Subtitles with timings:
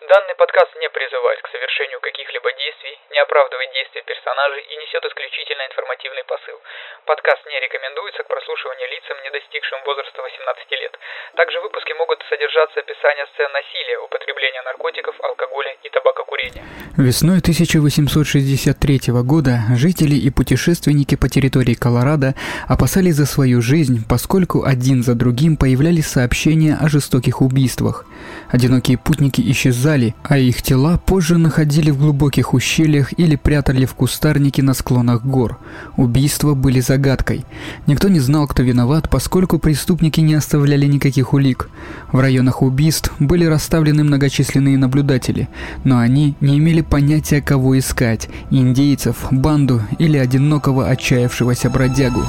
[0.00, 5.60] Данный подкаст не призывает к совершению каких-либо действий, не оправдывает действия персонажей и несет исключительно
[5.68, 6.56] информативный посыл.
[7.04, 10.96] Подкаст не рекомендуется к прослушиванию лицам, не достигшим возраста 18 лет.
[11.36, 16.64] Также в выпуске могут содержаться описания сцен насилия, употребления наркотиков, алкоголя и табакокурения.
[16.96, 22.32] Весной 1863 года жители и путешественники по территории Колорадо
[22.72, 28.08] опасались за свою жизнь, поскольку один за другим появлялись сообщения о жестоких убийствах.
[28.50, 34.62] Одинокие путники исчезали, а их тела позже находили в глубоких ущельях или прятали в кустарнике
[34.62, 35.58] на склонах гор.
[35.96, 37.44] Убийства были загадкой.
[37.86, 41.70] Никто не знал, кто виноват, поскольку преступники не оставляли никаких улик.
[42.10, 45.48] В районах убийств были расставлены многочисленные наблюдатели,
[45.84, 52.22] но они не имели понятия, кого искать– индейцев, банду или одинокого отчаявшегося бродягу.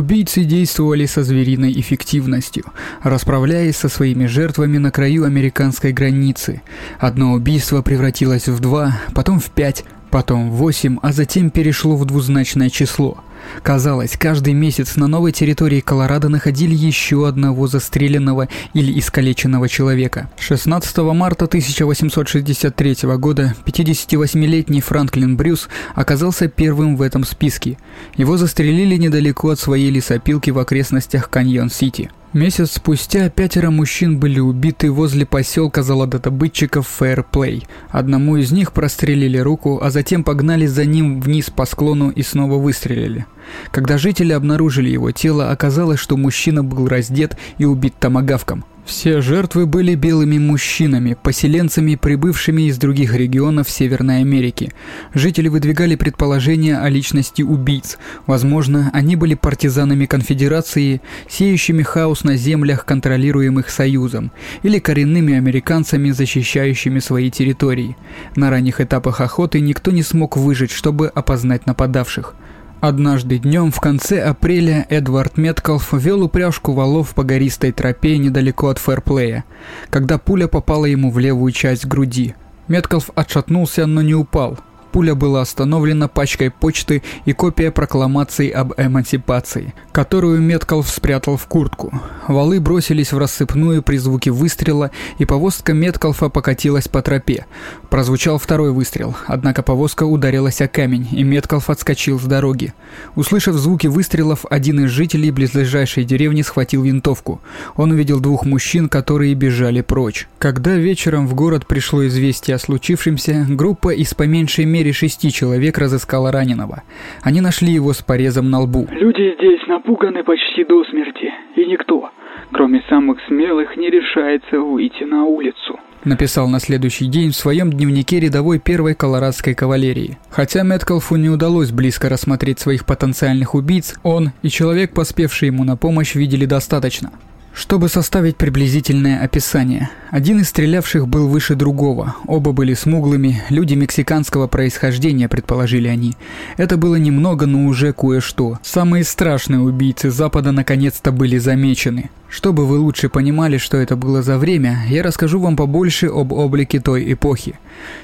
[0.00, 2.64] Убийцы действовали со звериной эффективностью,
[3.02, 6.62] расправляясь со своими жертвами на краю американской границы.
[6.98, 12.06] Одно убийство превратилось в два, потом в пять, потом в восемь, а затем перешло в
[12.06, 13.22] двузначное число–
[13.62, 20.30] Казалось, каждый месяц на новой территории Колорадо находили еще одного застреленного или искалеченного человека.
[20.38, 27.78] 16 марта 1863 года 58-летний Франклин Брюс оказался первым в этом списке.
[28.16, 32.10] Его застрелили недалеко от своей лесопилки в окрестностях Каньон-Сити.
[32.32, 37.66] Месяц спустя пятеро мужчин были убиты возле поселка золотодобытчиков Фэрплей.
[37.88, 42.54] Одному из них прострелили руку, а затем погнали за ним вниз по склону и снова
[42.54, 43.26] выстрелили.
[43.72, 48.64] Когда жители обнаружили его тело, оказалось, что мужчина был раздет и убит томагавком.
[48.84, 54.72] Все жертвы были белыми мужчинами, поселенцами, прибывшими из других регионов Северной Америки.
[55.14, 57.98] Жители выдвигали предположения о личности убийц.
[58.26, 64.32] Возможно, они были партизанами конфедерации, сеющими хаос на землях, контролируемых Союзом,
[64.62, 67.96] или коренными американцами, защищающими свои территории.
[68.34, 72.34] На ранних этапах охоты никто не смог выжить, чтобы опознать нападавших.
[72.80, 78.78] Однажды днем в конце апреля Эдвард Меткалф вел упряжку валов по гористой тропе недалеко от
[78.78, 79.44] Фэрплея,
[79.90, 82.34] когда пуля попала ему в левую часть груди.
[82.68, 84.58] Меткалф отшатнулся, но не упал–
[84.92, 91.92] Пуля была остановлена пачкой почты и копия прокламации об эмансипации, которую Меткалф спрятал в куртку.
[92.26, 97.46] Валы бросились в рассыпную при звуке выстрела, и повозка Меткалфа покатилась по тропе.
[97.88, 102.74] Прозвучал второй выстрел, однако повозка ударилась о камень, и Меткалф отскочил с дороги.
[103.14, 107.40] Услышав звуки выстрелов, один из жителей близлежащей деревни схватил винтовку.
[107.76, 110.28] Он увидел двух мужчин, которые бежали прочь.
[110.38, 115.78] Когда вечером в город пришло известие о случившемся, группа из по меньшей мере шести человек
[115.78, 116.82] разыскала раненого.
[117.22, 118.86] Они нашли его с порезом на лбу.
[118.90, 122.10] «Люди здесь напуганы почти до смерти, и никто,
[122.52, 128.20] кроме самых смелых, не решается выйти на улицу» написал на следующий день в своем дневнике
[128.20, 130.16] рядовой первой колорадской кавалерии.
[130.30, 135.76] Хотя Мэткалфу не удалось близко рассмотреть своих потенциальных убийц, он и человек, поспевший ему на
[135.76, 137.10] помощь, видели достаточно.
[137.52, 144.46] Чтобы составить приблизительное описание, один из стрелявших был выше другого, оба были смуглыми, люди мексиканского
[144.46, 146.14] происхождения, предположили они.
[146.56, 148.58] Это было немного, но уже кое-что.
[148.62, 152.10] Самые страшные убийцы Запада наконец-то были замечены.
[152.30, 156.78] Чтобы вы лучше понимали, что это было за время, я расскажу вам побольше об облике
[156.78, 157.58] той эпохи.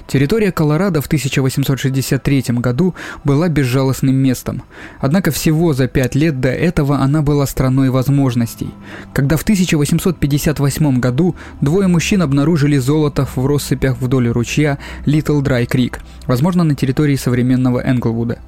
[0.09, 4.65] Территория Колорадо в 1863 году была безжалостным местом.
[4.99, 8.71] Однако всего за пять лет до этого она была страной возможностей.
[9.15, 16.01] Когда в 1858 году двое мужчин обнаружили золото в россыпях вдоль ручья Литл Драй Крик,
[16.27, 18.41] возможно на территории современного Энглвуда.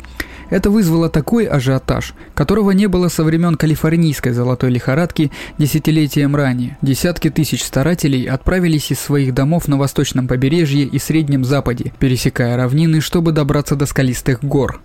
[0.50, 6.78] Это вызвало такой ажиотаж, которого не было со времен калифорнийской золотой лихорадки десятилетием ранее.
[6.80, 13.00] Десятки тысяч старателей отправились из своих домов на восточном побережье и Среднем Западе, пересекая равнины,
[13.00, 14.80] чтобы добраться до скалистых гор.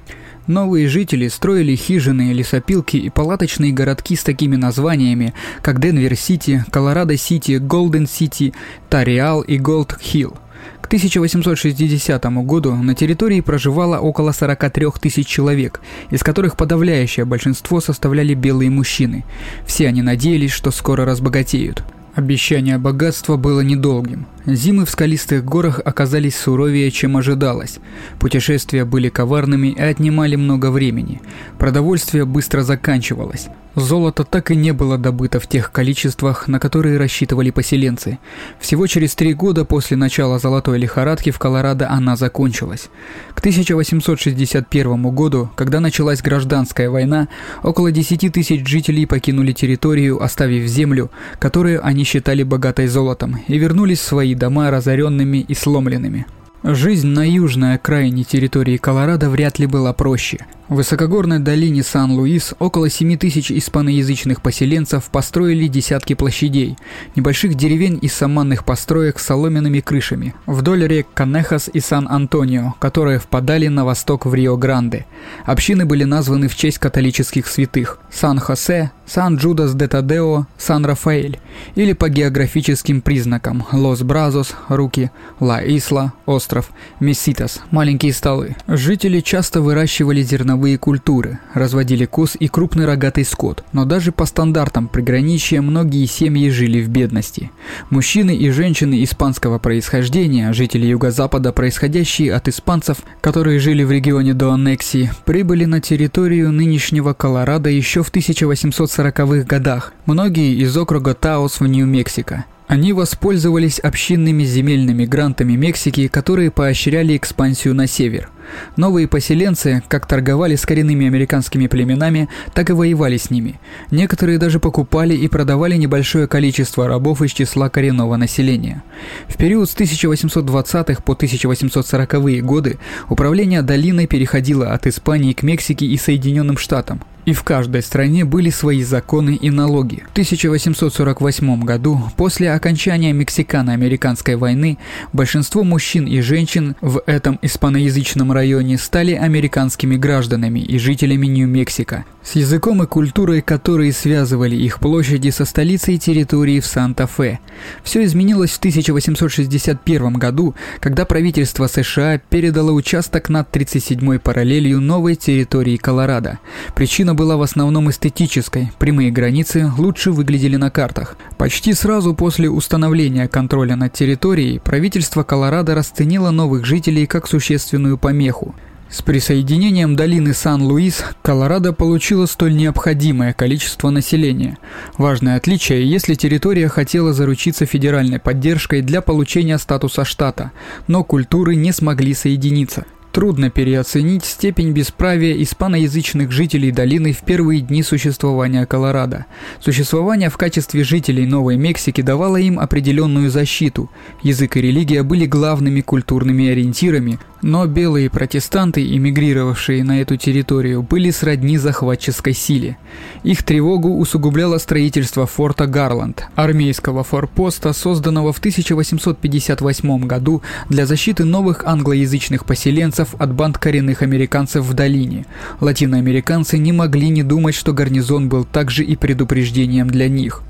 [0.47, 8.53] Новые жители строили хижины, лесопилки и палаточные городки с такими названиями, как Денвер-Сити, Колорадо-Сити, Голден-Сити,
[8.89, 10.37] Тарриал и Голд-Хилл.
[10.83, 15.79] К 1860 году на территории проживало около 43 тысяч человек,
[16.11, 19.23] из которых подавляющее большинство составляли белые мужчины.
[19.65, 21.85] Все они надеялись, что скоро разбогатеют.
[22.15, 24.27] Обещание богатства было недолгим.
[24.45, 27.79] Зимы в скалистых горах оказались суровее, чем ожидалось.
[28.19, 31.21] Путешествия были коварными и отнимали много времени.
[31.57, 33.47] Продовольствие быстро заканчивалось.
[33.75, 38.19] Золото так и не было добыто в тех количествах, на которые рассчитывали поселенцы.
[38.59, 42.89] Всего через три года после начала золотой лихорадки в Колорадо она закончилась.
[43.33, 47.29] К 1861 году, когда началась гражданская война,
[47.63, 53.99] около 10 тысяч жителей покинули территорию, оставив землю, которую они считали богатой золотом, и вернулись
[53.99, 56.25] в свои дома разоренными и сломленными.
[56.63, 60.45] Жизнь на южной окраине территории Колорадо вряд ли была проще.
[60.69, 66.77] В высокогорной долине Сан-Луис около 7 тысяч испаноязычных поселенцев построили десятки площадей,
[67.17, 73.67] небольших деревень из саманных построек с соломенными крышами, вдоль рек Канехас и Сан-Антонио, которые впадали
[73.67, 75.05] на восток в Рио-Гранде.
[75.43, 81.39] Общины были названы в честь католических святых– Сан-Хосе, Сан-Джудас де Тадео, Сан-Рафаэль,
[81.75, 85.11] или по географическим признакам– Лос-Бразос, Руки,
[85.41, 86.71] Ла-Исла, остров,
[87.01, 88.55] Меситас, маленькие столы.
[88.67, 94.25] Жители часто выращивали зерновые зерновые культуры, разводили коз и крупный рогатый скот, но даже по
[94.25, 97.49] стандартам приграничья многие семьи жили в бедности.
[97.89, 104.51] Мужчины и женщины испанского происхождения, жители Юго-Запада, происходящие от испанцев, которые жили в регионе до
[104.51, 111.65] аннексии, прибыли на территорию нынешнего Колорадо еще в 1840-х годах, многие из округа Таос в
[111.65, 112.45] Нью-Мексико.
[112.67, 118.29] Они воспользовались общинными земельными грантами Мексики, которые поощряли экспансию на север.
[118.77, 123.59] Новые поселенцы как торговали с коренными американскими племенами, так и воевали с ними.
[123.91, 128.83] Некоторые даже покупали и продавали небольшое количество рабов из числа коренного населения.
[129.27, 132.79] В период с 1820-х по 1840-е годы
[133.09, 137.01] управление долиной переходило от Испании к Мексике и Соединенным Штатам.
[137.25, 140.03] И в каждой стране были свои законы и налоги.
[140.07, 144.77] В 1848 году, после окончания Мексикано-американской войны,
[145.13, 152.35] большинство мужчин и женщин в этом испаноязычном районе стали американскими гражданами и жителями Нью-Мексико, с
[152.35, 157.39] языком и культурой, которые связывали их площади со столицей территории в Санта-Фе.
[157.83, 165.77] Все изменилось в 1861 году, когда правительство США передало участок над 37-й параллелью новой территории
[165.77, 166.39] Колорадо.
[166.75, 171.17] Причина была в основном эстетической, прямые границы лучше выглядели на картах.
[171.37, 178.55] Почти сразу после установления контроля над территорией, правительство Колорадо расценило новых жителей как существенную помеху.
[178.93, 184.59] С присоединением долины Сан-Луис Колорадо получила столь необходимое количество населения.
[184.99, 190.51] Важное отличие, если территория хотела заручиться федеральной поддержкой для получения статуса штата,
[190.85, 192.85] но культуры не смогли соединиться.
[193.13, 199.27] Трудно переоценить степень бесправия испаноязычных жителей долины в первые дни существования Колорадо.
[199.59, 203.91] Существование в качестве жителей Новой Мексики давало им определенную защиту.
[204.23, 211.11] Язык и религия были главными культурными ориентирами, но белые протестанты, эмигрировавшие на эту территорию, были
[211.11, 212.77] сродни захватческой силе.
[213.23, 221.65] Их тревогу усугубляло строительство форта Гарланд, армейского форпоста, созданного в 1858 году для защиты новых
[221.65, 225.25] англоязычных поселенцев от банд коренных американцев в долине.
[225.59, 230.41] Латиноамериканцы не могли не думать, что гарнизон был также и предупреждением для них.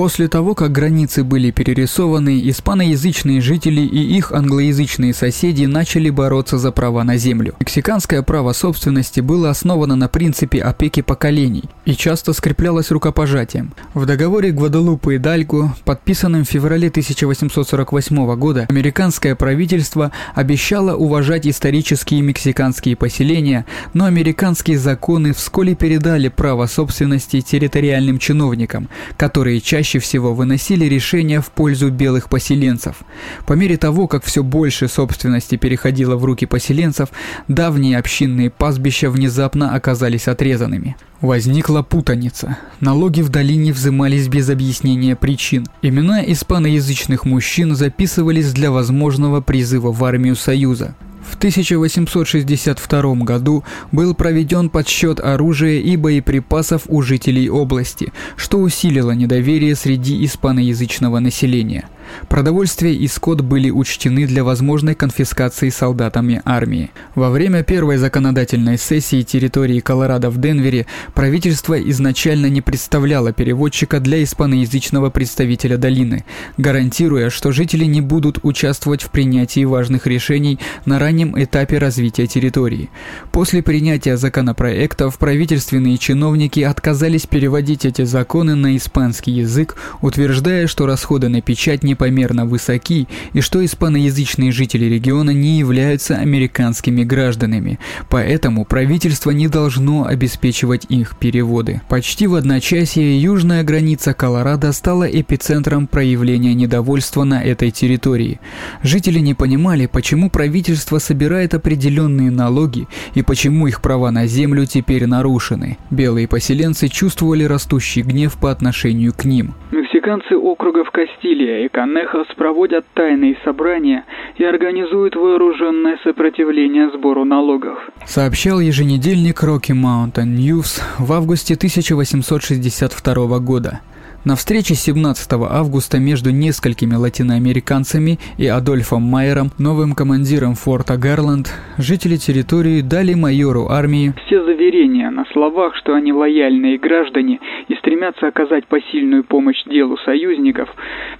[0.00, 6.72] После того, как границы были перерисованы, испаноязычные жители и их англоязычные соседи начали бороться за
[6.72, 7.54] права на землю.
[7.60, 13.74] Мексиканское право собственности было основано на принципе опеки поколений и часто скреплялось рукопожатием.
[13.92, 22.22] В договоре Гваделупы и Дальгу, подписанном в феврале 1848 года, американское правительство обещало уважать исторические
[22.22, 30.34] мексиканские поселения, но американские законы вскоре передали право собственности территориальным чиновникам, которые чаще чаще всего
[30.34, 32.96] выносили решения в пользу белых поселенцев.
[33.44, 37.08] По мере того, как все больше собственности переходило в руки поселенцев,
[37.48, 40.96] давние общинные пастбища внезапно оказались отрезанными.
[41.20, 42.56] Возникла путаница.
[42.78, 45.66] Налоги в долине взимались без объяснения причин.
[45.82, 50.94] Имена испаноязычных мужчин записывались для возможного призыва в армию Союза.
[51.22, 59.74] В 1862 году был проведен подсчет оружия и боеприпасов у жителей области, что усилило недоверие
[59.74, 61.88] среди испаноязычного населения–
[62.28, 66.90] Продовольствие и скот были учтены для возможной конфискации солдатами армии.
[67.14, 74.22] Во время первой законодательной сессии территории Колорадо в Денвере правительство изначально не представляло переводчика для
[74.22, 76.24] испаноязычного представителя долины,
[76.56, 82.90] гарантируя, что жители не будут участвовать в принятии важных решений на раннем этапе развития территории.
[83.32, 91.28] После принятия законопроектов правительственные чиновники отказались переводить эти законы на испанский язык, утверждая, что расходы
[91.28, 97.78] на печать не непомерно высоки и что испаноязычные жители региона не являются американскими гражданами,
[98.08, 101.82] поэтому правительство не должно обеспечивать их переводы.
[101.88, 108.40] Почти в одночасье южная граница Колорадо стала эпицентром проявления недовольства на этой территории.
[108.82, 115.06] Жители не понимали, почему правительство собирает определенные налоги и почему их права на землю теперь
[115.06, 115.76] нарушены.
[115.90, 119.54] Белые поселенцы чувствовали растущий гнев по отношению к ним.
[120.00, 124.06] Мексиканцы округов Кастилия и Канехас проводят тайные собрания
[124.38, 127.78] и организуют вооруженное сопротивление сбору налогов.
[128.06, 133.80] Сообщал еженедельник Rocky Mountain News в августе 1862 года.
[134.22, 141.48] На встрече 17 августа между несколькими латиноамериканцами и Адольфом Майером, новым командиром форта Гарланд,
[141.78, 148.28] жители территории дали майору армии все заверения на словах, что они лояльные граждане и стремятся
[148.28, 150.68] оказать посильную помощь делу союзников,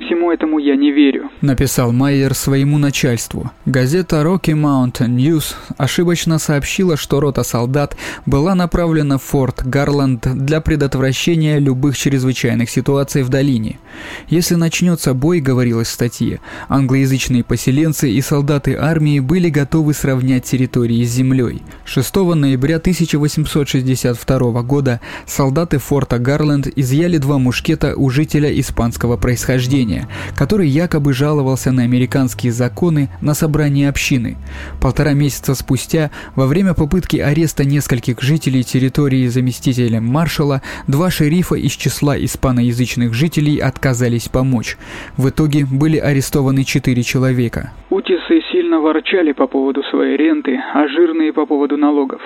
[0.00, 1.30] всему этому я не верю.
[1.40, 3.50] Написал Майер своему начальству.
[3.64, 10.60] Газета Rocky Mountain News ошибочно сообщила, что рота солдат была направлена в форт Гарланд для
[10.60, 13.78] предотвращения любых чрезвычайных ситуаций ситуации в долине.
[14.28, 21.04] Если начнется бой, говорилось в статье, англоязычные поселенцы и солдаты армии были готовы сравнять территории
[21.04, 21.62] с землей.
[21.84, 30.68] 6 ноября 1862 года солдаты форта Гарленд изъяли два мушкета у жителя испанского происхождения, который
[30.68, 34.36] якобы жаловался на американские законы на собрании общины.
[34.80, 41.72] Полтора месяца спустя, во время попытки ареста нескольких жителей территории заместителем маршала, два шерифа из
[41.72, 44.76] числа испаноязычных русскоязычных жителей отказались помочь.
[45.16, 47.72] В итоге были арестованы четыре человека.
[47.90, 52.20] Утисы сильно ворчали по поводу своей ренты, а жирные по поводу налогов.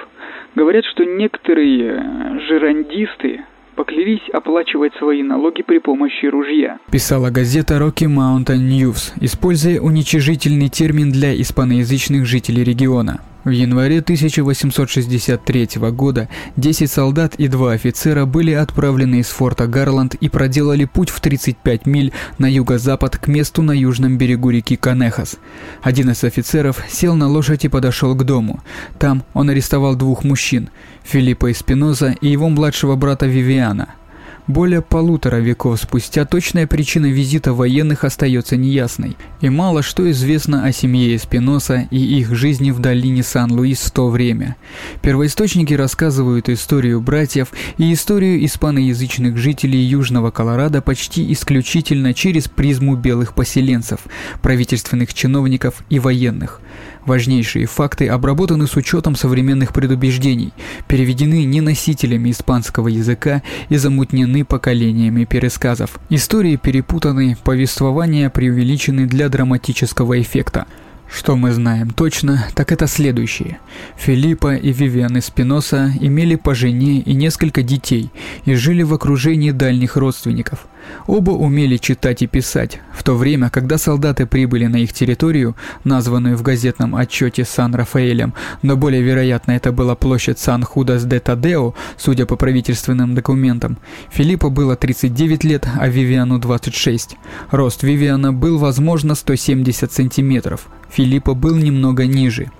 [0.54, 3.40] Говорят, что некоторые жирандисты
[3.74, 6.78] поклялись оплачивать свои налоги при помощи ружья.
[6.92, 13.20] Писала газета Rocky Mountain News, используя уничижительный термин для испаноязычных жителей региона.
[13.44, 20.30] В январе 1863 года 10 солдат и 2 офицера были отправлены из форта Гарланд и
[20.30, 25.36] проделали путь в 35 миль на юго-запад к месту на южном берегу реки Канехас.
[25.82, 28.62] Один из офицеров сел на лошадь и подошел к дому.
[28.98, 30.70] Там он арестовал двух мужчин–
[31.04, 33.88] Филиппа Эспиноза и его младшего брата Вивиана–
[34.46, 40.72] более полутора веков спустя точная причина визита военных остается неясной, и мало что известно о
[40.72, 44.56] семье Эспиноса и их жизни в долине Сан-Луис в то время.
[45.02, 53.34] Первоисточники рассказывают историю братьев и историю испаноязычных жителей Южного Колорадо почти исключительно через призму белых
[53.34, 54.00] поселенцев,
[54.42, 56.60] правительственных чиновников и военных.
[57.06, 60.52] Важнейшие факты обработаны с учетом современных предубеждений,
[60.88, 65.98] переведены не носителями испанского языка и замутнены поколениями пересказов.
[66.08, 70.66] Истории перепутаны, повествования преувеличены для драматического эффекта.
[71.08, 73.58] Что мы знаем точно, так это следующее.
[73.96, 78.10] Филиппа и Вивиан Спиноса имели по жене и несколько детей
[78.44, 80.66] и жили в окружении дальних родственников.
[81.06, 86.36] Оба умели читать и писать, в то время, когда солдаты прибыли на их территорию, названную
[86.36, 93.78] в газетном отчете Сан-Рафаэлем, но более вероятно это была площадь Сан-Худас-де-Тадео, судя по правительственным документам,
[94.10, 97.16] Филиппу было 39 лет, а Вивиану 26.
[97.50, 102.52] Рост Вивиана был, возможно, 170 сантиметров, Филиппа был немного ниже.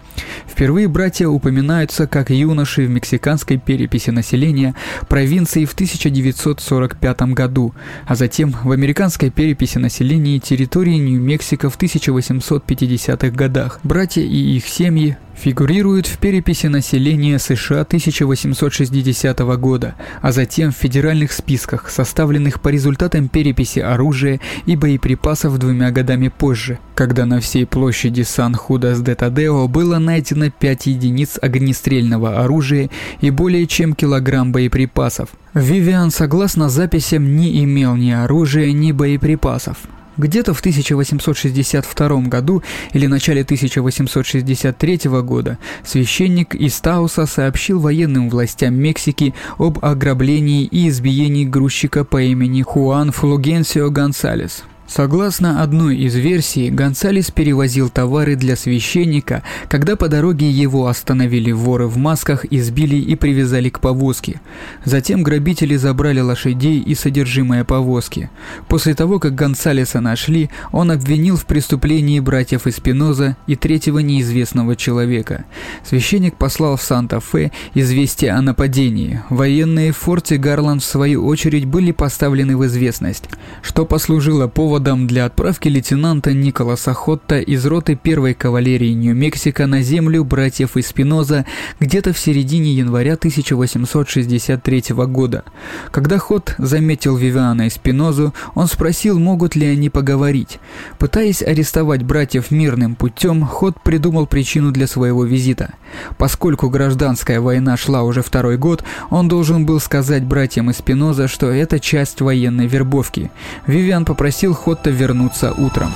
[0.47, 4.75] Впервые братья упоминаются как юноши в мексиканской переписи населения
[5.09, 7.75] провинции в 1945 году,
[8.06, 13.80] а затем в американской переписи населения территории Нью-Мексико в 1850-х годах.
[13.83, 21.33] Братья и их семьи фигурируют в переписи населения США 1860 года, а затем в федеральных
[21.33, 28.23] списках, составленных по результатам переписи оружия и боеприпасов двумя годами позже, когда на всей площади
[28.23, 35.30] Сан-Худас-де-Тадео было найдено 5 единиц огнестрельного оружия и более чем килограмм боеприпасов.
[35.54, 39.78] Вивиан, согласно записям, не имел ни оружия, ни боеприпасов.
[40.16, 49.34] Где-то в 1862 году или начале 1863 года священник из Тауса сообщил военным властям Мексики
[49.58, 54.62] об ограблении и избиении грузчика по имени Хуан Флугенсио Гонсалес.
[54.87, 61.87] Согласно одной из версий, Гонсалес перевозил товары для священника, когда по дороге его остановили воры
[61.87, 64.43] в масках, избили и привязали к повозке.
[64.85, 68.31] Затем грабители забрали лошадей и содержимое повозки.
[68.69, 75.45] После того, как Гонсалеса нашли, он обвинил в преступлении братьев Эспиноза и третьего неизвестного человека.
[75.83, 79.23] Священник послал в Санта-Фе известие о нападении.
[79.31, 83.25] Военные в форте Гарланд в свою очередь были поставлены в известность,
[83.62, 89.83] что послужило поводом поводом для отправки лейтенанта Николаса Хотта из роты первой кавалерии Нью-Мексико на
[89.83, 91.47] землю братьев Испиноза
[91.78, 95.45] где-то в середине января 1863 года.
[95.93, 100.59] Когда Хотт заметил Вивиана Испинозу, он спросил, могут ли они поговорить.
[100.99, 105.75] Пытаясь арестовать братьев мирным путем, Хотт придумал причину для своего визита.
[106.19, 111.78] Поскольку гражданская война шла уже второй год, он должен был сказать братьям Испиноза, что это
[111.78, 113.31] часть военной вербовки.
[113.69, 115.90] Вивиан попросил Хотта вернуться утром.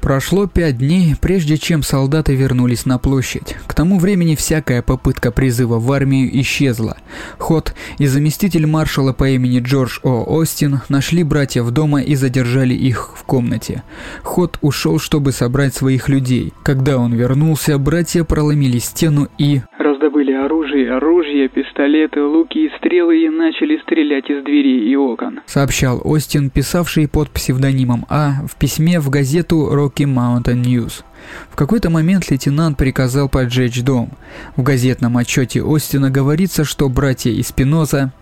[0.00, 3.56] Прошло пять дней, прежде чем солдаты вернулись на площадь.
[3.68, 6.96] К тому времени всякая попытка призыва в армию исчезла.
[7.38, 10.24] Ход и заместитель маршала по имени Джордж О.
[10.24, 13.84] Остин нашли братьев дома и задержали их в комнате.
[14.24, 16.52] Ход ушел, чтобы собрать своих людей.
[16.64, 19.62] Когда он вернулся, братья проломили стену и
[20.04, 25.40] раздобыли оружие, оружие, пистолеты, луки и стрелы и начали стрелять из дверей и окон.
[25.46, 31.04] Сообщал Остин, писавший под псевдонимом А в письме в газету Rocky Mountain News.
[31.50, 34.10] В какой-то момент лейтенант приказал поджечь дом.
[34.56, 38.12] В газетном отчете Остина говорится, что братья из Пиноза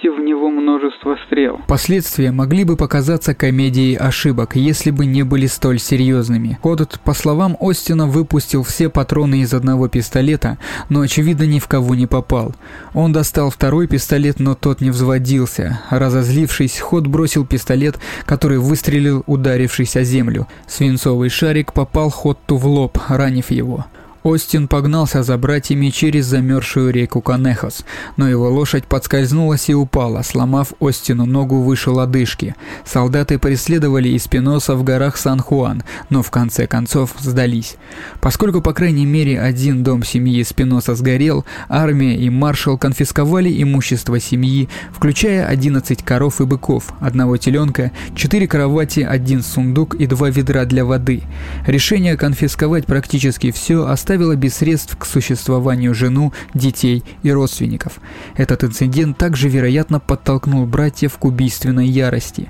[0.00, 1.60] дома, выпустив в него множество стрел.
[1.66, 6.58] Последствия могли бы показаться комедией ошибок, если бы не были столь серьезными.
[6.62, 11.94] Кодот, по словам Остина, выпустил все патроны из одного пистолета, но очевидно ни в кого
[11.94, 12.54] не попал.
[12.94, 15.80] Он достал второй пистолет, но тот не взводился.
[15.90, 20.46] Разозлившись, Ход бросил пистолет, который выстрелил, ударившись о землю.
[20.66, 23.86] Свинцовый шарик попал Хотту в лоб, ранив его.
[24.22, 27.84] Остин погнался за братьями через замерзшую реку Канехос,
[28.18, 32.54] но его лошадь подскользнулась и упала, сломав Остину ногу выше лодыжки.
[32.84, 37.76] Солдаты преследовали Испиноса в горах Сан-Хуан, но в конце концов сдались.
[38.20, 44.68] Поскольку по крайней мере один дом семьи Испиноса сгорел, армия и маршал конфисковали имущество семьи,
[44.92, 50.84] включая 11 коров и быков, одного теленка, 4 кровати, один сундук и два ведра для
[50.84, 51.22] воды.
[51.66, 58.00] Решение конфисковать практически все оставилось оставила без средств к существованию жену, детей и родственников.
[58.36, 62.48] Этот инцидент также, вероятно, подтолкнул братьев к убийственной ярости.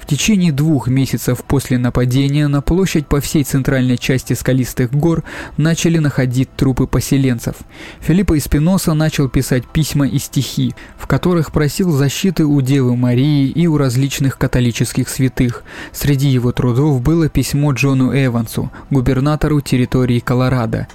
[0.00, 5.22] В течение двух месяцев после нападения на площадь по всей центральной части скалистых гор
[5.58, 7.56] начали находить трупы поселенцев.
[8.00, 13.66] Филиппо Испиноса начал писать письма и стихи, в которых просил защиты у Девы Марии и
[13.66, 15.62] у различных католических святых.
[15.92, 20.88] Среди его трудов было письмо Джону Эвансу, губернатору территории Колорадо,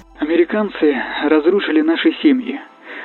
[0.58, 2.60] Американцы разрушили наши семьи.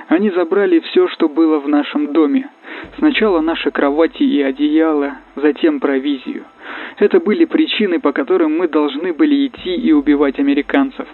[0.08, 2.50] Они забрали все, что было в нашем доме.
[2.98, 6.46] Сначала наши кровати и одеяла, затем провизию.
[7.00, 11.08] Это были причины, по которым мы должны были идти и убивать американцев.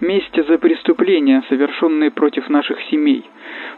[0.00, 3.24] Месть за преступления, совершенные против наших семей.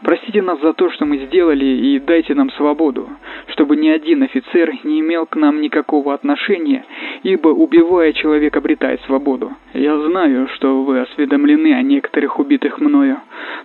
[0.01, 3.09] Простите нас за то, что мы сделали, и дайте нам свободу,
[3.47, 6.85] чтобы ни один офицер не имел к нам никакого отношения,
[7.23, 9.51] ибо убивая человек обретает свободу.
[9.73, 13.17] Я знаю, что вы осведомлены о некоторых убитых мною,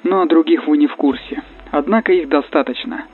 [0.04, 1.42] но о других вы не в курсе.
[1.70, 3.04] Однако их достаточно.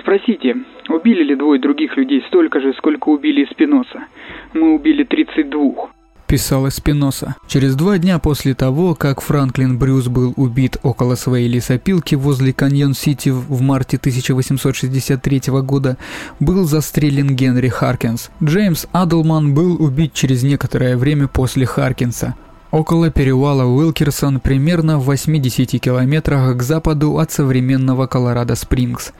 [0.00, 0.56] Спросите,
[0.88, 4.06] убили ли двое других людей столько же, сколько убили Спиноса?
[4.52, 5.90] Мы убили 32
[6.34, 7.36] писал Эспиноса.
[7.46, 13.28] Через два дня после того, как Франклин Брюс был убит около своей лесопилки возле Каньон-Сити
[13.28, 15.96] в марте 1863 года,
[16.40, 18.32] был застрелен Генри Харкинс.
[18.42, 22.34] Джеймс Адлман был убит через некоторое время после Харкинса
[22.74, 29.12] около перевала Уилкерсон, примерно в 80 километрах к западу от современного Колорадо-Спрингс.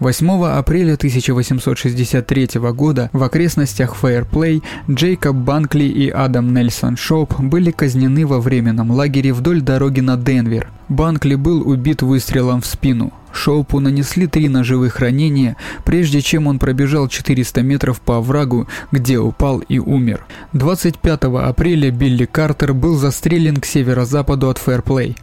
[0.00, 8.26] 8 апреля 1863 года в окрестностях Фейерплей Джейкоб Банкли и Адам Нельсон Шоп были казнены
[8.26, 10.68] во временном лагере вдоль дороги на Денвер.
[10.88, 13.12] Банкли был убит выстрелом в спину.
[13.38, 19.60] Шоупу нанесли три ножевых ранения, прежде чем он пробежал 400 метров по оврагу, где упал
[19.60, 20.26] и умер.
[20.54, 25.16] 25 апреля Билли Картер был застрелен к северо-западу от Фэрплей.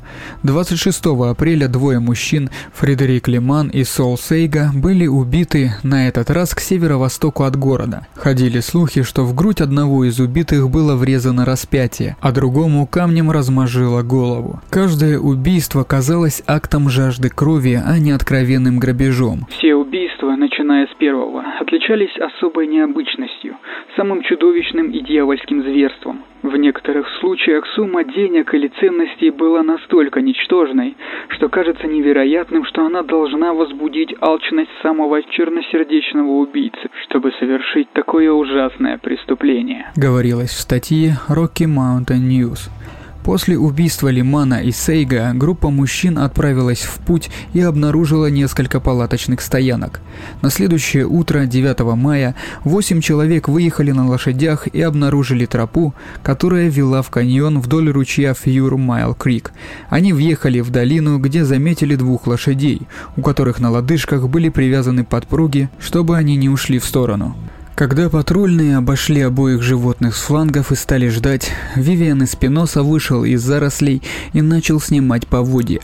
[0.43, 6.61] 26 апреля двое мужчин, Фредерик Леман и Сол Сейга, были убиты, на этот раз к
[6.61, 8.07] северо-востоку от города.
[8.15, 14.03] Ходили слухи, что в грудь одного из убитых было врезано распятие, а другому камнем размажило
[14.03, 14.61] голову.
[14.69, 19.39] Каждое убийство казалось актом жажды крови, а не откровенным грабежом.
[19.49, 23.57] Все убийства, начиная с первого, отличались особой необычностью,
[23.97, 26.21] самым чудовищным и дьявольским зверством.
[26.43, 30.95] В некоторых случаях сумма денег или ценностей была настолько ничтожной,
[31.29, 38.99] что кажется невероятным, что она должна возбудить алчность самого черносердечного убийцы, чтобы совершить такое ужасное
[38.99, 39.91] преступление.
[39.95, 42.69] Говорилось в статье Rocky Mountain News.
[43.25, 49.99] После убийства Лимана и Сейга группа мужчин отправилась в путь и обнаружила несколько палаточных стоянок.
[50.43, 52.35] На следующее утро, 9 мая,
[52.65, 58.77] 8 человек выехали на лошадях и обнаружили тропу, которая вела в каньон вдоль ручья Фьюр
[58.77, 59.53] Майл Крик.
[59.89, 62.83] Они въехали в долину, где заметили двух лошадей,
[63.17, 67.35] у которых на лодыжках были привязаны подпруги, чтобы они не ушли в сторону.
[67.75, 74.01] Когда патрульные обошли обоих животных с флангов и стали ждать, Вивиан Эспиноса вышел из зарослей
[74.31, 75.81] и начал снимать поводья.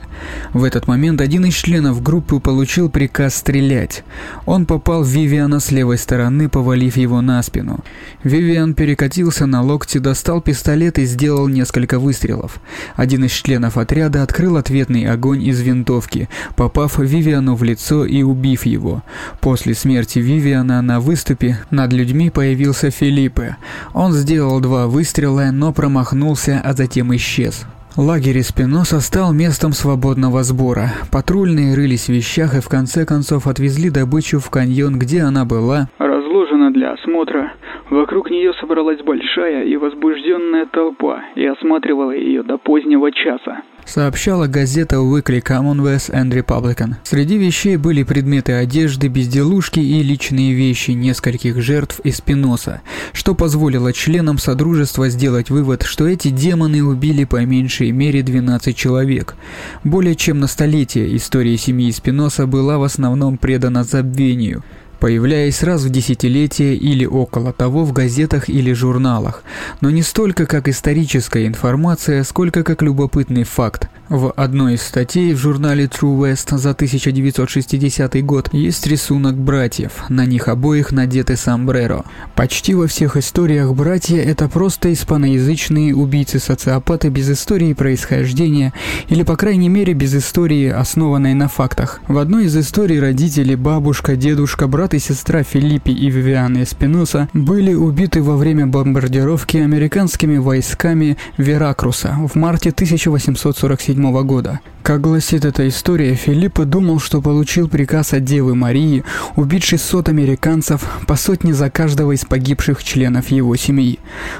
[0.53, 4.05] В этот момент один из членов группы получил приказ стрелять.
[4.45, 7.83] Он попал в Вивиана с левой стороны, повалив его на спину.
[8.23, 12.61] Вивиан перекатился на локти, достал пистолет и сделал несколько выстрелов.
[12.95, 18.65] Один из членов отряда открыл ответный огонь из винтовки, попав Вивиану в лицо и убив
[18.65, 19.03] его.
[19.41, 23.57] После смерти Вивиана на выступе над людьми появился Филиппе.
[23.95, 27.65] Он сделал два выстрела, но промахнулся, а затем исчез.
[27.97, 30.91] Лагерь Эспиноса стал местом свободного сбора.
[31.11, 35.89] Патрульные рылись в вещах и в конце концов отвезли добычу в каньон, где она была
[35.97, 37.53] разложена для осмотра.
[37.89, 44.97] Вокруг нее собралась большая и возбужденная толпа и осматривала ее до позднего часа сообщала газета
[44.97, 46.95] Weekly Commonwealth and Republican.
[47.03, 52.81] Среди вещей были предметы одежды, безделушки и личные вещи нескольких жертв из Пиноса,
[53.13, 59.35] что позволило членам Содружества сделать вывод, что эти демоны убили по меньшей мере 12 человек.
[59.83, 64.63] Более чем на столетие история семьи Спиноса была в основном предана забвению
[65.01, 69.43] появляясь раз в десятилетие или около того в газетах или журналах,
[69.81, 73.89] но не столько как историческая информация, сколько как любопытный факт.
[74.09, 80.25] В одной из статей в журнале True West за 1960 год есть рисунок братьев, на
[80.25, 82.03] них обоих надеты сомбреро.
[82.35, 88.73] Почти во всех историях братья это просто испаноязычные убийцы-социопаты без истории происхождения,
[89.07, 92.01] или по крайней мере без истории, основанной на фактах.
[92.07, 97.29] В одной из историй родители, бабушка, дедушка, брат брат и сестра Филиппи и Вивианы Эспиноса
[97.33, 104.59] были убиты во время бомбардировки американскими войсками Веракруса в марте 1847 года.
[104.83, 109.03] Как гласит эта история, Филиппо думал, что получил приказ от Девы Марии
[109.35, 113.99] убить 600 американцев по сотне за каждого из погибших членов его семьи.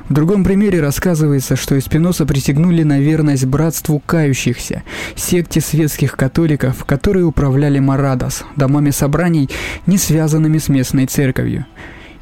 [0.10, 4.82] В другом примере рассказывается, что Эспиноса присягнули на верность братству кающихся,
[5.16, 9.48] секте светских католиков, которые управляли Марадос, домами собраний,
[9.86, 11.66] не связанными с местной церковью.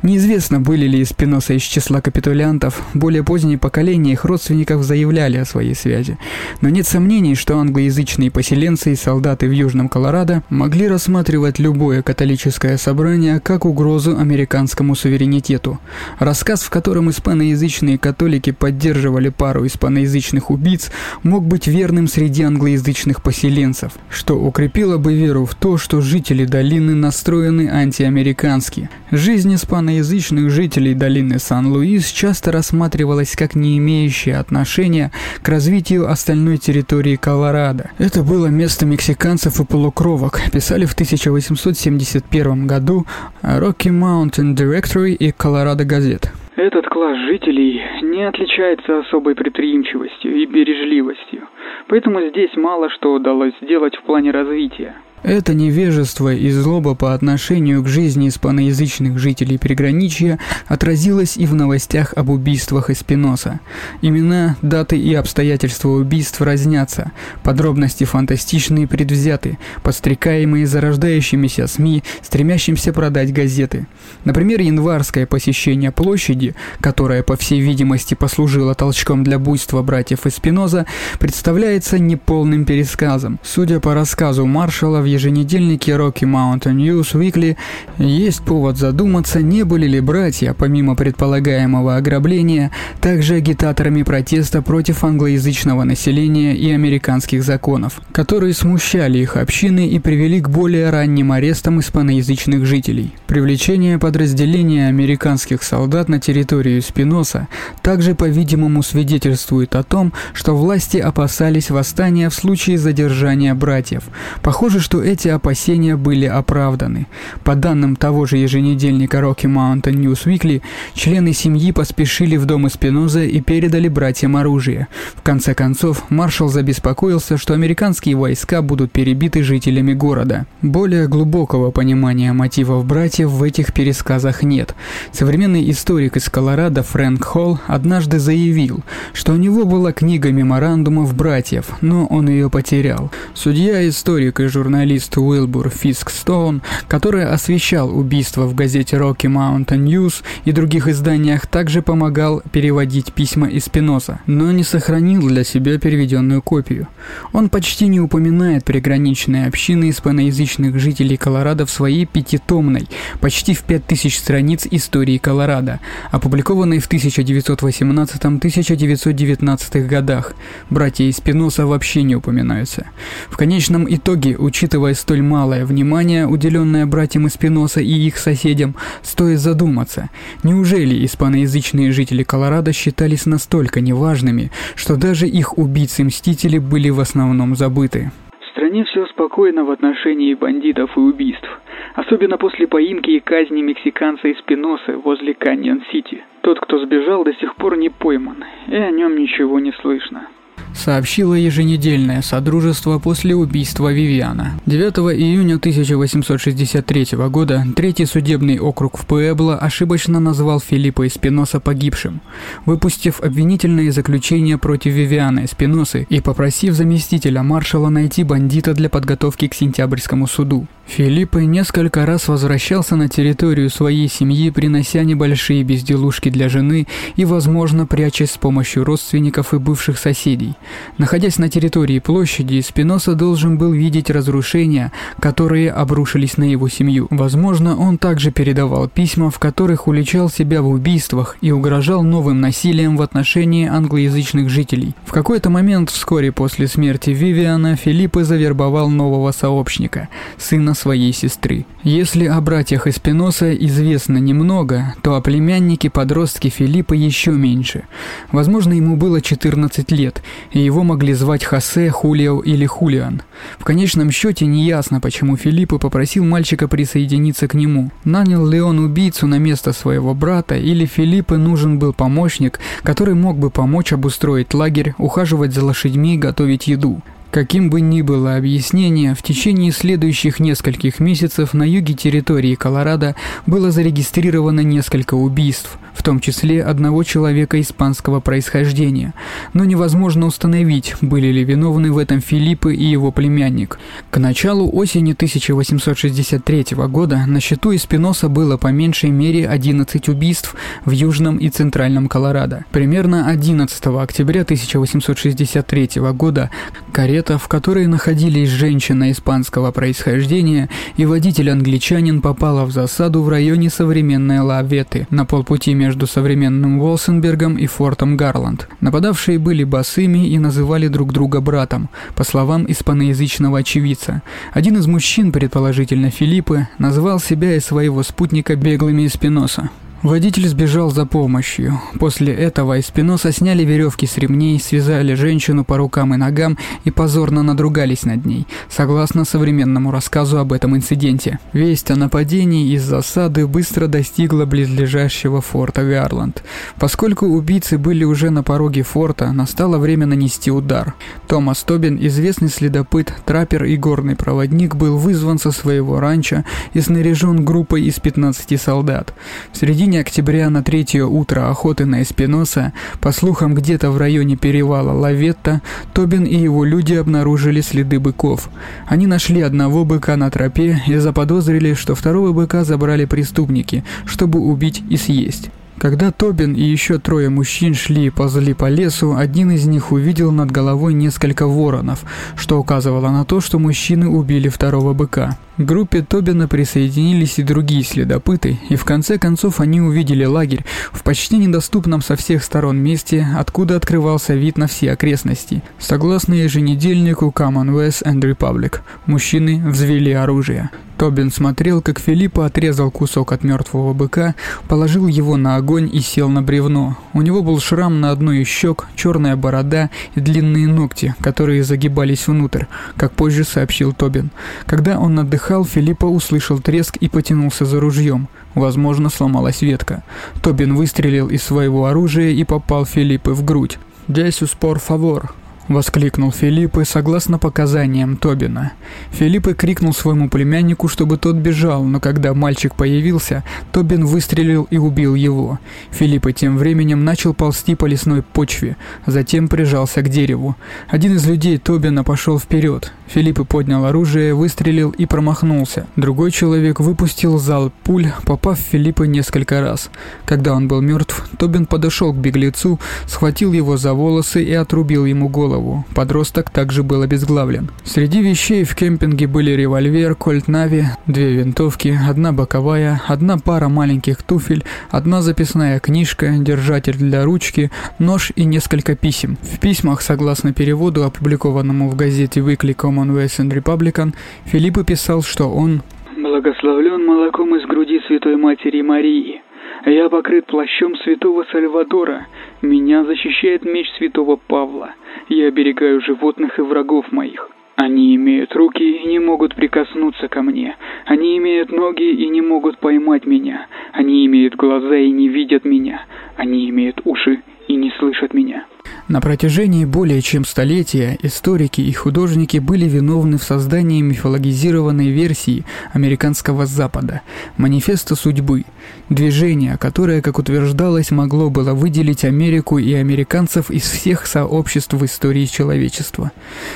[0.02, 5.76] Неизвестно, были ли Спиноса из числа капитулянтов, более поздние поколения их родственников заявляли о своей
[5.76, 6.18] связи.
[6.62, 12.78] Но нет сомнений, что англоязычные поселенцы и солдаты в Южном Колорадо могли рассматривать любое католическое
[12.78, 15.80] собрание как угрозу американскому суверенитету.
[16.18, 20.92] Рассказ, в котором испаноязычные католики поддерживали пару испаноязычных убийц,
[21.24, 26.96] мог быть верным среди англоязычных поселенцев, что укрепило бы веру в то, что жители долины
[26.96, 28.90] настроены антиамерикански.
[29.12, 35.12] Жизнь испано испаноязычных жителей долины Сан-Луис часто рассматривалась как не имеющее отношения
[35.44, 37.90] к развитию остальной территории Колорадо.
[37.98, 43.06] Это было место мексиканцев и полукровок, писали в 1871 году
[43.42, 46.30] Rocky Mountain Directory и Colorado Gazette.
[46.56, 51.48] Этот класс жителей не отличается особой предприимчивостью и бережливостью,
[51.88, 54.94] поэтому здесь мало что удалось сделать в плане развития.
[55.24, 62.14] Это невежество и злоба по отношению к жизни испаноязычных жителей приграничья отразилось и в новостях
[62.16, 63.60] об убийствах Эспиноса.
[64.02, 67.12] Имена, даты и обстоятельства убийств разнятся,
[67.44, 73.88] подробности фантастичные предвзяты, подстрекаемые зарождающимися СМИ, стремящимся продать газеты.
[74.24, 80.86] Например, январское посещение площади, которое, по всей видимости, послужило толчком для буйства братьев Эспиноза,
[81.20, 83.40] представляется неполным пересказом.
[83.44, 87.58] Судя по рассказу маршала, в еженедельнике Rocky Mountain News Weekly
[87.98, 95.84] есть повод задуматься, не были ли братья, помимо предполагаемого ограбления, также агитаторами протеста против англоязычного
[95.84, 102.66] населения и американских законов, которые смущали их общины и привели к более ранним арестам испаноязычных
[102.66, 103.14] жителей.
[103.28, 107.48] Привлечение подразделения американских солдат на территорию Спиноса
[107.82, 114.04] также, по-видимому, свидетельствует о том, что власти опасались восстания в случае задержания братьев.
[114.42, 117.08] Похоже, что эти опасения были оправданы.
[117.44, 120.62] По данным того же еженедельника Rocky Mountain News Weekly,
[120.94, 124.88] члены семьи поспешили в дом Эспиноза и передали братьям оружие.
[125.16, 130.46] В конце концов, маршал забеспокоился, что американские войска будут перебиты жителями города.
[130.62, 134.76] Более глубокого понимания мотивов братьев в этих пересказах нет.
[135.12, 138.84] Современный историк из Колорадо Фрэнк Холл однажды заявил,
[139.14, 143.12] что у него была книга меморандумов братьев, но он ее потерял.
[143.34, 150.24] Судья, историк и журналист Уилбур Фиск Стоун, который освещал убийство в газете Rocky Mountain News
[150.46, 156.42] и других изданиях, также помогал переводить письма из Спиноса, но не сохранил для себя переведенную
[156.42, 156.88] копию.
[157.34, 162.88] Он почти не упоминает приграничные общины испаноязычных жителей Колорадо в своей пятитомной,
[163.22, 165.80] почти в 5000 страниц истории Колорадо,
[166.12, 170.34] опубликованной в 1918-1919 годах.
[170.70, 172.86] Братья Спиноса вообще не упоминаются.
[173.30, 180.10] В конечном итоге, учитывая столь малое внимание, уделенное братьям Спиноса и их соседям, стоит задуматься,
[180.44, 188.12] неужели испаноязычные жители Колорадо считались настолько неважными, что даже их убийцы-мстители были в основном забыты?
[188.42, 191.50] В стране все спокойно в отношении бандитов и убийств,
[191.96, 196.24] особенно после поимки и казни мексиканца из Пиносы возле Каньон-Сити.
[196.42, 200.28] Тот, кто сбежал, до сих пор не пойман, и о нем ничего не слышно
[200.76, 204.60] сообщило еженедельное Содружество после убийства Вивиана.
[204.66, 212.22] 9 июня 1863 года Третий судебный округ в Пуэбло ошибочно назвал Филиппа Эспиноса погибшим,
[212.66, 219.54] выпустив обвинительное заключение против Вивиана Эспиносы и попросив заместителя маршала найти бандита для подготовки к
[219.54, 220.68] сентябрьскому суду.
[220.90, 227.86] Филиппы несколько раз возвращался на территорию своей семьи, принося небольшие безделушки для жены и, возможно,
[227.86, 230.56] прячась с помощью родственников и бывших соседей.
[230.98, 237.08] Находясь на территории площади, Спиноса должен был видеть разрушения, которые обрушились на его семью.
[237.10, 242.98] Возможно, он также передавал письма, в которых уличал себя в убийствах и угрожал новым насилием
[242.98, 244.96] в отношении англоязычных жителей.
[245.06, 251.66] В какой-то момент вскоре после смерти Вивиана Филиппе завербовал нового сообщника, сына своей сестры.
[251.84, 257.84] Если о братьях Эспиноса известно немного, то о племяннике-подростке Филиппа еще меньше.
[258.32, 263.22] Возможно, ему было 14 лет, и его могли звать Хосе, Хулио или Хулиан.
[263.58, 267.92] В конечном счете неясно, почему Филиппо попросил мальчика присоединиться к нему.
[268.04, 273.38] Нанял ли он убийцу на место своего брата, или Филиппе нужен был помощник, который мог
[273.38, 277.02] бы помочь обустроить лагерь, ухаживать за лошадьми и готовить еду.
[277.32, 283.16] Каким бы ни было объяснение, в течение следующих нескольких месяцев на юге территории Колорадо
[283.46, 289.14] было зарегистрировано несколько убийств, в том числе одного человека испанского происхождения,
[289.54, 293.78] но невозможно установить, были ли виновны в этом Филиппы и его племянник.
[294.10, 300.92] К началу осени 1863 года на счету Эспиноса было по меньшей мере 11 убийств в
[300.92, 302.66] южном и центральном Колорадо.
[302.72, 306.50] Примерно 11 октября 1863 года
[306.92, 313.70] карета карета, в которой находились женщина испанского происхождения и водитель-англичанин, попала в засаду в районе
[313.70, 318.70] современной Лаветы, на полпути между современным Волсенбергом и фортом Гарланд.
[318.80, 324.22] Нападавшие были босыми и называли друг друга братом, по словам испаноязычного очевидца.
[324.54, 329.70] Один из мужчин, предположительно Филиппы, назвал себя и своего спутника беглыми из Пиноса.
[330.02, 331.82] Водитель сбежал за помощью.
[332.00, 336.92] После этого из Пиноса сняли веревки с ремней, связали женщину по рукам и ногам и
[336.92, 341.40] позорно надругались над ней, согласно современному рассказу об этом инциденте.
[341.52, 346.44] Весть о нападении из засады быстро достигла близлежащего форта Гарланд.
[346.80, 350.94] Поскольку убийцы были уже на пороге форта, настало время нанести удар.
[351.28, 357.44] Томас Тобин, известный следопыт, траппер и горный проводник, был вызван со своего ранчо и снаряжен
[357.44, 359.14] группой из 15 солдат.
[359.52, 364.36] В середине середине октября на третье утро охоты на Эспиноса, по слухам где-то в районе
[364.36, 368.52] перевала Лаветта, Тобин и его люди обнаружили следы быков.
[368.86, 374.84] Они нашли одного быка на тропе и заподозрили, что второго быка забрали преступники, чтобы убить
[374.92, 375.50] и съесть.
[375.80, 380.30] Когда Тобин и еще трое мужчин шли и ползли по лесу, один из них увидел
[380.34, 382.04] над головой несколько воронов,
[382.36, 385.38] что указывало на то, что мужчины убили второго быка.
[385.56, 391.02] К группе Тобина присоединились и другие следопыты, и в конце концов они увидели лагерь в
[391.04, 395.64] почти недоступном со всех сторон месте, откуда открывался вид на все окрестности.
[395.78, 400.72] Согласно еженедельнику Commonwealth and Republic, мужчины взвели оружие.
[401.00, 404.36] Тобин смотрел, как Филиппа отрезал кусок от мертвого быка,
[404.68, 406.98] положил его на огонь, огонь и сел на бревно.
[407.14, 412.28] У него был шрам на одной из щек, черная борода и длинные ногти, которые загибались
[412.28, 412.64] внутрь,
[412.98, 414.32] как позже сообщил Тобин.
[414.66, 418.30] Когда он отдыхал, Филиппа услышал треск и потянулся за ружьем.
[418.56, 420.02] Возможно, сломалась ветка.
[420.42, 423.78] Тобин выстрелил из своего оружия и попал Филиппе в грудь.
[424.08, 425.36] «Десюс, пор фавор»,
[425.70, 428.74] Воскликнул Филиппы согласно показаниям Тобина.
[429.12, 435.14] Филиппы крикнул своему племяннику, чтобы тот бежал, но когда мальчик появился, Тобин выстрелил и убил
[435.14, 435.60] его.
[435.92, 440.56] Филиппы тем временем начал ползти по лесной почве, затем прижался к дереву.
[440.88, 442.92] Один из людей Тобина пошел вперед.
[443.06, 445.86] Филиппы поднял оружие, выстрелил и промахнулся.
[445.96, 449.92] Другой человек выпустил зал пуль, попав в Филиппа несколько раз.
[450.26, 455.30] Когда он был мертв, Тобин подошел к беглецу, схватил его за волосы и отрубил ему
[455.30, 455.86] голову голову.
[455.96, 457.70] Подросток также был обезглавлен.
[457.84, 464.24] Среди вещей в кемпинге были револьвер, кольт Нави, две винтовки, одна боковая, одна пара маленьких
[464.24, 467.70] туфель, одна записная книжка, держатель для ручки,
[468.00, 469.38] нож и несколько писем.
[469.42, 474.14] В письмах, согласно переводу, опубликованному в газете Weekly Commonwealth and Republican,
[474.46, 475.82] Филипп писал, что он
[476.18, 479.42] «Благословлен молоком из груди Святой Матери Марии».
[479.86, 482.28] Я покрыт плащом святого Сальвадора.
[482.62, 484.92] Меня защищает меч святого Павла.
[485.30, 487.50] Я оберегаю животных и врагов моих.
[487.76, 490.76] Они имеют руки и не могут прикоснуться ко мне.
[491.06, 493.68] Они имеют ноги и не могут поймать меня.
[493.94, 496.04] Они имеют глаза и не видят меня.
[496.36, 498.66] Они имеют уши и не слышат меня.
[499.08, 506.66] На протяжении более чем столетия историки и художники были виновны в создании мифологизированной версии американского
[506.66, 507.22] Запада–
[507.58, 508.66] манифеста судьбы,
[509.10, 515.46] движения, которое, как утверждалось, могло было выделить Америку и американцев из всех сообществ в истории
[515.46, 516.32] человечества.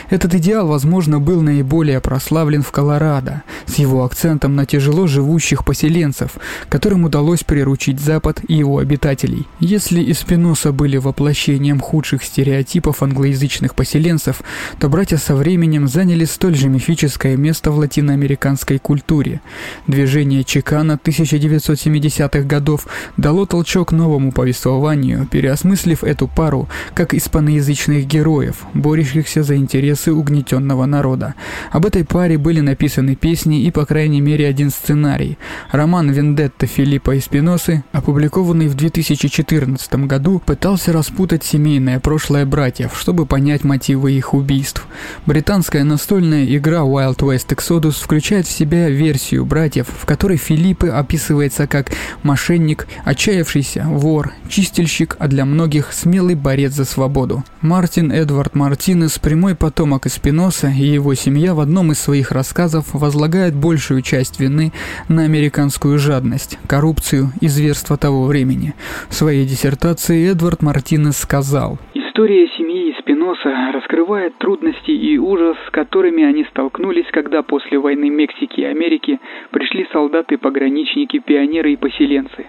[0.10, 6.32] Этот идеал, возможно, был наиболее прославлен в Колорадо, с его акцентом на тяжело живущих поселенцев,
[6.70, 9.48] которым удалось приручить Запад и его обитателей.
[9.60, 14.42] Если и Спиноса были воплощением худших стереотипов англоязычных поселенцев,
[14.78, 19.40] то братья со временем заняли столь же мифическое место в латиноамериканской культуре.
[19.88, 29.42] Движение Чикана 1970-х годов дало толчок новому повествованию, переосмыслив эту пару как испаноязычных героев, борющихся
[29.42, 31.36] за интересы угнетенного народа.
[31.72, 35.38] Об этой паре были написаны песни и, по крайней мере, один сценарий.
[35.72, 43.26] Роман «Вендетта» Филиппа Эспиносы, опубликованный в 2014 году, пытался распутать семейное прошлое прошлое братьев, чтобы
[43.26, 44.86] понять мотивы их убийств.
[45.26, 51.68] Британская настольная игра Wild West Exodus включает в себя версию братьев, в которой Филиппы описывается
[51.68, 51.92] как
[52.24, 57.44] мошенник, отчаявшийся, вор, чистильщик, а для многих смелый борец за свободу.
[57.62, 63.54] Мартин Эдвард Мартинес, прямой потомок Эспиноса и его семья в одном из своих рассказов возлагает
[63.54, 64.72] большую часть вины
[65.08, 68.74] на американскую жадность, коррупцию и зверство того времени.
[69.10, 71.78] В своей диссертации Эдвард Мартинес сказал–
[72.14, 78.60] История семьи Спиноса раскрывает трудности и ужас, с которыми они столкнулись, когда после войны Мексики
[78.60, 82.46] и Америки пришли солдаты-пограничники, пионеры и поселенцы.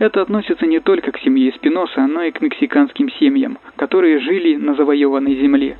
[0.00, 4.74] Это относится не только к семье Спиноса, но и к мексиканским семьям, которые жили на
[4.74, 5.78] завоеванной земле.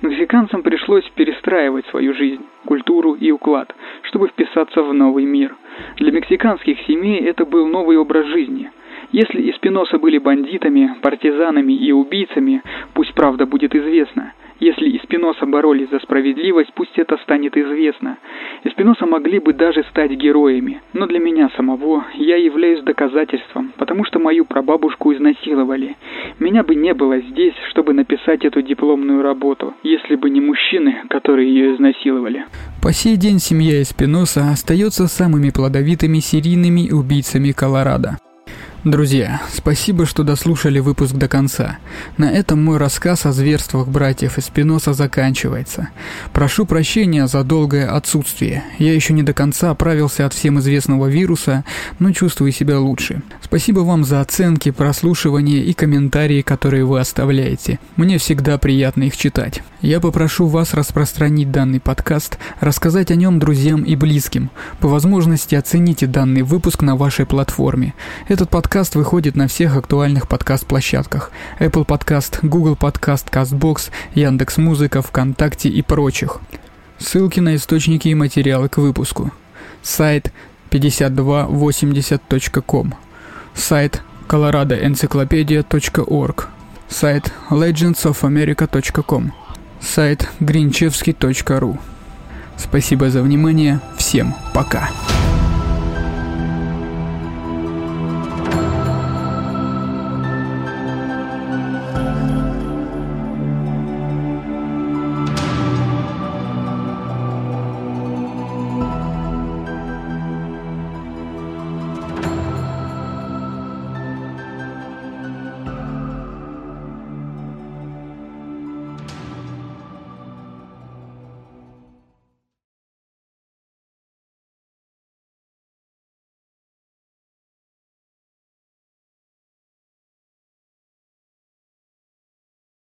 [0.00, 5.54] Мексиканцам пришлось перестраивать свою жизнь, культуру и уклад, чтобы вписаться в новый мир.
[5.96, 8.70] Для мексиканских семей это был новый образ жизни–
[9.12, 12.62] если и Спиноса были бандитами, партизанами и убийцами,
[12.94, 14.32] пусть правда будет известна.
[14.60, 18.18] Если и Спиноса боролись за справедливость, пусть это станет известно.
[18.62, 20.82] И Спиноса могли бы даже стать героями.
[20.92, 25.96] Но для меня самого я являюсь доказательством, потому что мою прабабушку изнасиловали.
[26.38, 31.48] Меня бы не было здесь, чтобы написать эту дипломную работу, если бы не мужчины, которые
[31.48, 32.44] ее изнасиловали.
[32.82, 38.18] По сей день семья Эспиноса остается самыми плодовитыми серийными убийцами Колорадо.
[38.84, 41.76] Друзья, спасибо, что дослушали выпуск до конца.
[42.16, 45.90] На этом мой рассказ о зверствах братьев Эспиноса заканчивается.
[46.32, 48.64] Прошу прощения за долгое отсутствие.
[48.78, 51.62] Я еще не до конца оправился от всем известного вируса,
[51.98, 53.20] но чувствую себя лучше.
[53.42, 57.80] Спасибо вам за оценки, прослушивание и комментарии, которые вы оставляете.
[57.96, 59.62] Мне всегда приятно их читать.
[59.82, 64.50] Я попрошу вас распространить данный подкаст, рассказать о нем друзьям и близким.
[64.78, 67.92] По возможности оцените данный выпуск на вашей платформе.
[68.28, 71.32] Этот подкаст Подкаст выходит на всех актуальных подкаст-площадках.
[71.58, 76.38] Apple Podcast, Google Podcast, CastBox, Яндекс.Музыка, ВКонтакте и прочих.
[76.96, 79.32] Ссылки на источники и материалы к выпуску.
[79.82, 80.32] Сайт
[80.70, 82.94] 5280.com.
[83.54, 86.46] Сайт coloradoencyclopedia.org.
[86.88, 89.32] Сайт legendsofamerica.com.
[89.80, 91.76] Сайт grinchevsky.ru.
[92.56, 93.80] Спасибо за внимание.
[93.96, 94.90] Всем пока.